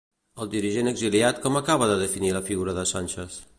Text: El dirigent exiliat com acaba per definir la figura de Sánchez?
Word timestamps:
El 0.43 0.47
dirigent 0.53 0.91
exiliat 0.91 1.43
com 1.45 1.59
acaba 1.61 1.91
per 1.93 1.99
definir 2.01 2.35
la 2.39 2.45
figura 2.51 2.77
de 2.81 2.89
Sánchez? 2.97 3.41